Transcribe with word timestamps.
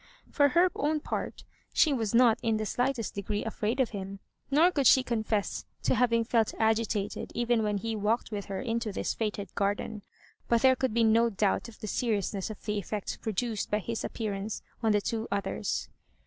For 0.31 0.47
her 0.49 0.71
own 0.75 0.99
part, 1.01 1.43
she 1.73 1.93
was 1.93 2.15
not 2.15 2.39
in 2.41 2.57
the 2.57 2.65
slightest 2.65 3.13
degree 3.13 3.45
afraid 3.45 3.79
of 3.79 3.91
him, 3.91 4.17
nor 4.49 4.71
could 4.71 4.87
she 4.87 5.03
confess 5.03 5.63
to 5.83 5.93
having 5.93 6.23
felt 6.23 6.55
agitated 6.57 7.31
even 7.35 7.61
when 7.61 7.77
he 7.77 7.95
walked 7.95 8.31
with 8.31 8.45
her 8.45 8.59
into 8.59 8.91
this 8.91 9.13
fated 9.13 9.53
garden; 9.53 10.01
but 10.47 10.63
there 10.63 10.75
could 10.75 10.95
be 10.95 11.03
no 11.03 11.29
doubt 11.29 11.69
of 11.69 11.79
the 11.81 11.87
seriousness 11.87 12.49
of 12.49 12.65
the 12.65 12.79
effect 12.79 13.21
produced 13.21 13.69
by 13.69 13.77
his 13.77 14.03
appearance 14.03 14.63
on 14.81 14.91
the 14.91 15.01
two 15.01 15.27
others. 15.31 15.87